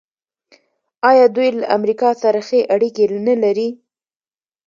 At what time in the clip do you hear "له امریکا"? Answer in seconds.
1.59-2.09